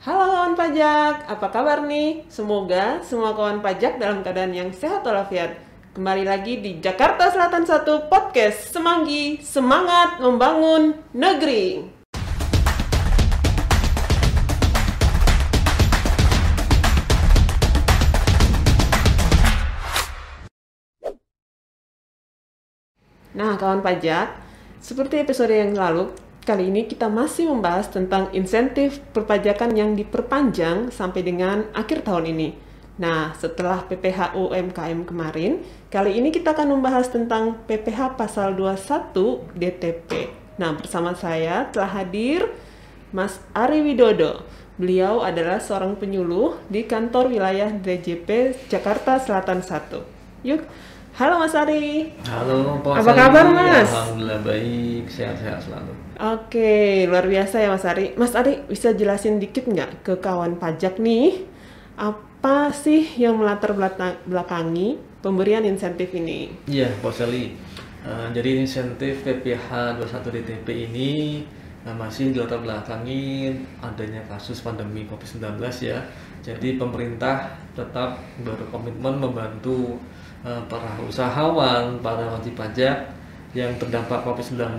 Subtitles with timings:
[0.00, 2.24] Halo kawan pajak, apa kabar nih?
[2.32, 5.60] Semoga semua kawan pajak dalam keadaan yang sehat walafiat.
[5.92, 11.84] Kembali lagi di Jakarta Selatan 1 Podcast Semanggi, semangat membangun negeri.
[23.36, 24.32] Nah, kawan pajak,
[24.80, 26.08] seperti episode yang lalu,
[26.50, 32.58] kali ini kita masih membahas tentang insentif perpajakan yang diperpanjang sampai dengan akhir tahun ini.
[32.98, 35.62] Nah, setelah PPh UMKM kemarin,
[35.94, 40.34] kali ini kita akan membahas tentang PPh pasal 21 DTP.
[40.58, 42.50] Nah, bersama saya telah hadir
[43.14, 44.42] Mas Ari Widodo.
[44.74, 50.02] Beliau adalah seorang penyuluh di kantor wilayah DJP Jakarta Selatan 1.
[50.42, 50.66] Yuk,
[51.20, 52.16] halo Mas Ari.
[52.24, 53.92] Halo, Pak Apa kabar, Mas?
[53.92, 55.92] Alhamdulillah baik, sehat-sehat selalu.
[56.16, 58.16] Oke, luar biasa ya Mas Ari.
[58.16, 61.44] Mas Ari bisa jelasin dikit nggak ke kawan pajak nih,
[62.00, 63.76] apa sih yang melatar
[64.24, 66.48] belakangi pemberian insentif ini?
[66.64, 67.52] Iya, Pak Sali.
[68.00, 71.44] Eh, jadi insentif PPH 21 DTP ini
[71.86, 75.98] eh, masih dilatar belakangi adanya kasus pandemi COVID-19 ya.
[76.40, 80.00] Jadi pemerintah tetap berkomitmen membantu
[80.44, 83.12] eh, para usahawan, para wajib pajak
[83.56, 84.78] yang terdampak COVID-19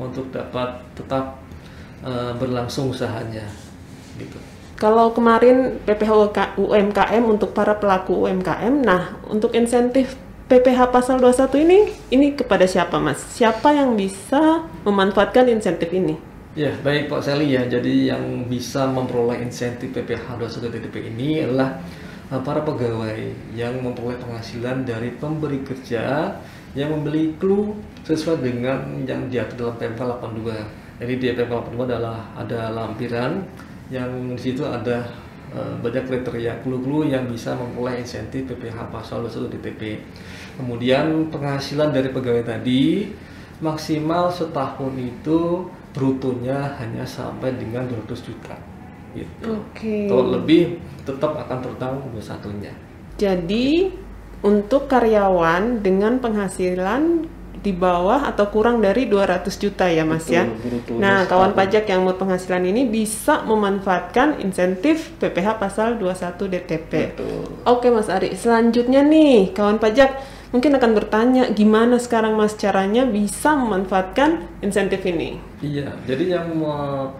[0.00, 1.38] untuk dapat tetap
[2.02, 3.46] eh, berlangsung usahanya
[4.18, 4.38] gitu.
[4.82, 10.18] Kalau kemarin PPh UMKM untuk para pelaku UMKM, nah untuk insentif
[10.52, 11.78] PPh pasal 21 ini,
[12.12, 13.24] ini kepada siapa Mas?
[13.24, 16.20] Siapa yang bisa memanfaatkan insentif ini?
[16.52, 17.64] Ya, baik Pak Sally ya.
[17.64, 21.80] Jadi yang bisa memperoleh insentif PPh 21 DTP ini adalah
[22.28, 26.36] uh, para pegawai yang memperoleh penghasilan dari pemberi kerja
[26.76, 27.72] yang membeli clue
[28.04, 31.00] sesuai dengan yang diatur dalam PMK 82.
[31.00, 33.40] Jadi di PMK 82 adalah ada lampiran
[33.88, 35.08] yang di situ ada
[35.56, 39.82] uh, banyak kriteria clue-clue yang bisa memperoleh insentif PPh pasal 21 DTP.
[40.56, 43.08] Kemudian penghasilan dari pegawai tadi
[43.62, 48.56] maksimal setahun itu brutonya hanya sampai dengan 200 juta
[49.12, 49.60] gitu.
[49.60, 50.08] Oke.
[50.08, 52.72] Kalau lebih tetap akan tertanggung satunya.
[53.20, 53.92] Jadi
[54.42, 57.28] untuk karyawan dengan penghasilan
[57.62, 60.42] di bawah atau kurang dari 200 juta ya Mas ya.
[60.50, 61.60] Betul, Nah, kawan setahun.
[61.62, 67.14] pajak yang berpenghasilan ini bisa memanfaatkan insentif PPh pasal 21 DTP.
[67.14, 67.46] Betul.
[67.62, 70.10] Oke Mas Ari, selanjutnya nih kawan pajak
[70.52, 75.40] mungkin akan bertanya gimana sekarang Mas caranya bisa memanfaatkan insentif ini?
[75.64, 77.16] Iya, jadi yang mau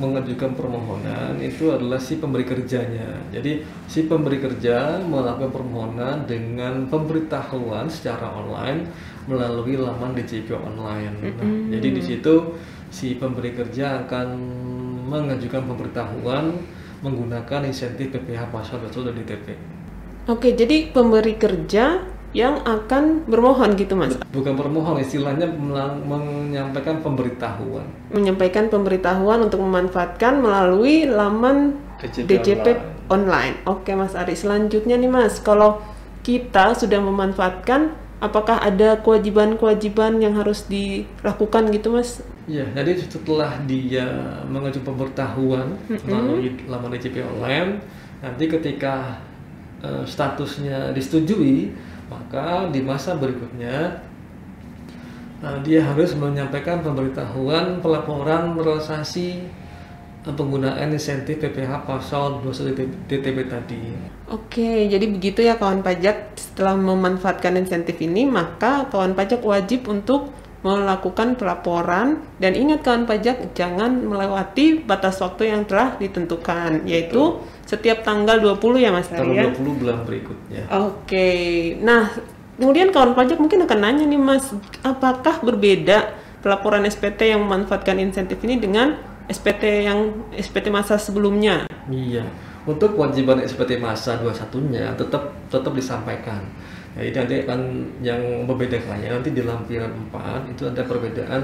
[0.00, 3.20] mengajukan permohonan itu adalah si pemberi kerjanya.
[3.30, 8.90] Jadi si pemberi kerja melakukan permohonan dengan pemberitahuan secara online
[9.30, 11.14] melalui laman DJP online.
[11.20, 12.58] Nah, jadi di situ
[12.90, 14.26] si pemberi kerja akan
[15.06, 16.56] mengajukan pemberitahuan
[17.04, 19.46] menggunakan insentif PPh pasal 21 DTP.
[20.26, 22.02] Oke, jadi pemberi kerja
[22.34, 24.18] yang akan bermohon gitu Mas.
[24.34, 25.46] Bukan permohon, istilahnya
[26.04, 27.86] menyampaikan pemberitahuan.
[28.12, 32.66] menyampaikan pemberitahuan untuk memanfaatkan melalui laman DJP DJP
[33.08, 33.62] online.
[33.64, 35.80] Oke Mas Ari, selanjutnya nih Mas, kalau
[36.26, 42.20] kita sudah memanfaatkan, apakah ada kewajiban-kewajiban yang harus dilakukan gitu Mas?
[42.46, 44.06] Ya, jadi setelah dia
[44.46, 45.74] mengajukan pemberitahuan
[46.06, 47.82] melalui laman DJP online,
[48.22, 49.18] nanti ketika
[49.82, 51.74] eh, statusnya disetujui,
[52.06, 53.98] maka di masa berikutnya
[55.42, 59.42] eh, dia harus menyampaikan pemberitahuan pelaporan realisasi
[60.22, 63.82] eh, penggunaan insentif PPh pasal 21 DTP tadi.
[64.26, 66.34] Oke, jadi begitu ya kawan pajak.
[66.34, 70.34] Setelah memanfaatkan insentif ini, maka kawan pajak wajib untuk
[70.66, 78.06] melakukan pelaporan dan ingat kawan pajak jangan melewati batas waktu yang telah ditentukan yaitu setiap
[78.06, 79.50] tanggal 20 ya Mas Ari ya.
[79.50, 80.62] Tanggal 20 bulan berikutnya.
[80.70, 81.28] Oke,
[81.82, 82.14] nah
[82.56, 88.38] kemudian kawan pajak mungkin akan nanya nih mas, apakah berbeda pelaporan SPT yang memanfaatkan insentif
[88.46, 88.96] ini dengan
[89.26, 91.66] SPT yang SPT masa sebelumnya?
[91.90, 92.22] Iya,
[92.62, 96.46] untuk kewajiban SPT masa 21-nya tetap tetap disampaikan.
[96.96, 97.60] Jadi nanti akan
[98.00, 101.42] yang membedakannya nanti di lampiran 4 itu ada perbedaan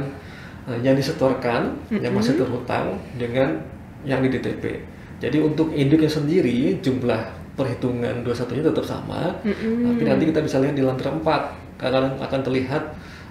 [0.71, 3.61] eh, yang disetorkan yang masih terhutang dengan
[4.07, 4.81] yang di DTP.
[5.23, 10.83] Jadi untuk induknya sendiri jumlah perhitungan 21-nya tetap sama, tapi nanti kita bisa lihat di
[10.83, 12.83] lampiran 4 karena akan terlihat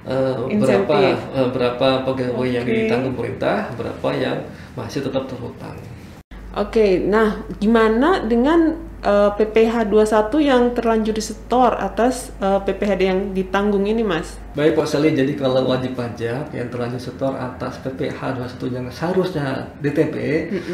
[0.07, 0.97] eh, berapa
[1.35, 2.75] eh, berapa pegawai yang Oke.
[2.88, 4.39] ditanggung pemerintah, berapa yang
[4.79, 5.75] masih tetap terhutang.
[6.55, 13.83] Oke, nah gimana dengan eh, PPh 21 yang terlanjur disetor atas eh, PPh yang ditanggung
[13.83, 14.39] ini mas?
[14.51, 19.63] Baik Pak Sali, jadi kalau wajib pajak yang terlanjur setor atas PPh 21 yang seharusnya
[19.80, 20.15] DTP,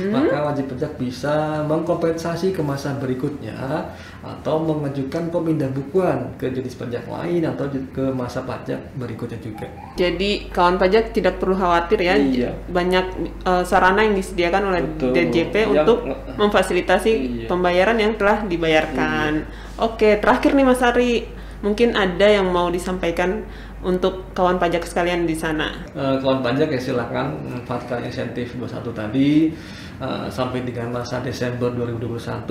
[0.10, 3.86] maka wajib pajak bisa mengkompensasi ke masa berikutnya
[4.26, 9.70] atau mengajukan pemindah bukuan ke jenis pajak lain atau ke masa pajak berikutnya juga.
[9.94, 12.58] Jadi kawan pajak tidak perlu khawatir ya, Iya.
[12.66, 13.06] banyak
[13.46, 15.14] eh, sarana yang disediakan oleh Betul.
[15.14, 16.00] DJP Yang- untuk
[16.34, 17.46] memfasilitasi Iya.
[17.46, 19.46] pembayaran yang telah dibayarkan.
[19.78, 23.42] Oke, terakhir nih Mas Ari, mungkin ada yang mau disampaikan
[23.86, 25.86] untuk kawan pajak sekalian di sana.
[25.94, 29.54] Eh, kawan pajak ya silakan manfaatkan insentif 21 tadi
[30.02, 32.48] eh, sampai dengan masa Desember 2021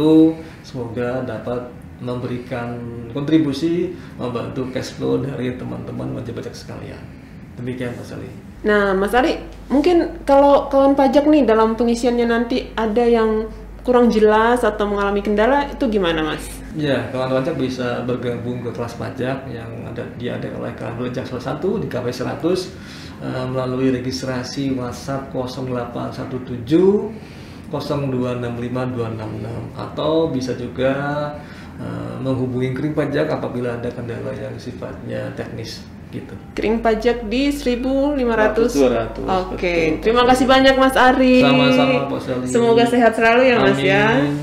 [0.62, 2.76] semoga dapat memberikan
[3.16, 7.00] kontribusi membantu cash flow dari teman-teman wajib pajak sekalian
[7.56, 8.28] demikian Mas Ali
[8.66, 9.38] Nah, Mas Ari,
[9.70, 13.46] mungkin kalau kawan pajak nih dalam pengisiannya nanti ada yang
[13.86, 16.42] kurang jelas atau mengalami kendala, itu gimana Mas?
[16.76, 21.56] Ya kawan pajak bisa bergabung ke kelas pajak yang ada diadakan oleh Kanwil Jaksel 1
[21.80, 22.36] di KW 100
[23.24, 30.94] eh, melalui registrasi WhatsApp 0817 0265266 atau bisa juga
[31.80, 35.82] eh, menghubungi kering pajak apabila ada kendala yang sifatnya teknis
[36.14, 36.38] gitu.
[36.54, 38.22] Kering pajak di 1500.
[38.22, 39.98] 200, Oke, betul.
[40.06, 41.42] terima kasih banyak Mas Ari.
[41.42, 42.46] Sama-sama, Pak.
[42.46, 44.14] Semoga sehat selalu ya Mas ya.
[44.14, 44.38] Amin.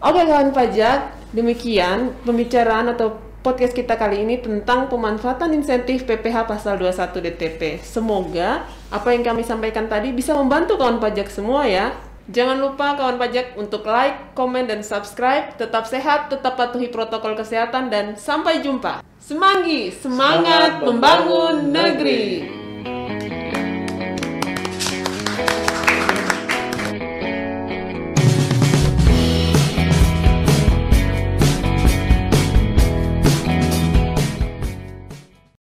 [0.00, 6.76] Oke kawan pajak, demikian pembicaraan atau podcast kita kali ini tentang pemanfaatan insentif PPh pasal
[6.76, 7.80] 21 DTP.
[7.80, 11.96] Semoga apa yang kami sampaikan tadi bisa membantu kawan pajak semua ya.
[12.30, 15.50] Jangan lupa kawan pajak untuk like, komen, dan subscribe.
[15.58, 19.02] Tetap sehat, tetap patuhi protokol kesehatan, dan sampai jumpa.
[19.18, 22.59] Semanggi, semangat, Semangat membangun membangun negeri.